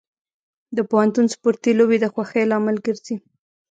[0.75, 3.15] د پوهنتون سپورتي لوبې د خوښۍ لامل ګرځي.